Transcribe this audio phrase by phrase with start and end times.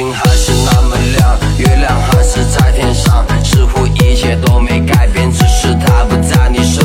[0.00, 6.79] 星还是那么亮月亮还是在天上似乎一切都没改变只是他不在你身